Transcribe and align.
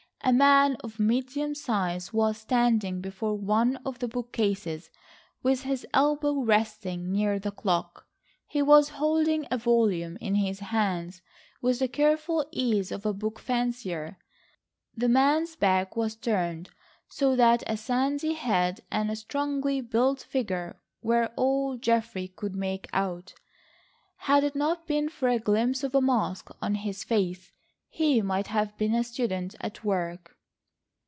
A 0.23 0.31
man 0.33 0.75
of 0.83 0.99
medium 0.99 1.55
size 1.55 2.13
was 2.13 2.37
standing 2.37 3.01
before 3.01 3.35
one 3.35 3.77
of 3.77 3.97
the 3.97 4.07
bookcases 4.07 4.91
with 5.41 5.63
his 5.63 5.85
elbow 5.95 6.41
resting 6.43 7.11
near 7.11 7.39
the 7.39 7.49
clock; 7.51 8.05
he 8.45 8.61
was 8.61 8.89
holding 8.89 9.47
a 9.49 9.57
volume 9.57 10.17
in 10.21 10.35
his 10.35 10.59
hands 10.59 11.23
with 11.59 11.79
the 11.79 11.87
careful 11.87 12.45
ease 12.51 12.91
of 12.91 13.03
a 13.03 13.13
book 13.15 13.39
fancier. 13.39 14.19
The 14.95 15.09
man's 15.09 15.55
back 15.55 15.95
was 15.95 16.15
turned 16.15 16.69
so 17.09 17.35
that 17.35 17.63
a 17.65 17.75
sandy 17.75 18.33
head 18.33 18.81
and 18.91 19.09
a 19.09 19.15
strongly 19.15 19.81
built 19.81 20.21
figure 20.21 20.79
were 21.01 21.31
all 21.35 21.77
Geoffrey 21.77 22.27
could 22.27 22.55
make 22.55 22.85
out. 22.93 23.33
Had 24.17 24.43
it 24.43 24.55
not 24.55 24.85
been 24.85 25.09
for 25.09 25.29
a 25.29 25.39
glimpse 25.39 25.83
of 25.83 25.95
a 25.95 26.01
mask 26.01 26.51
on 26.61 26.75
his 26.75 27.03
face, 27.03 27.51
he 27.93 28.21
might 28.21 28.47
have 28.47 28.77
been 28.77 28.93
a 28.95 29.03
student 29.03 29.53
at 29.59 29.83
work. 29.83 30.33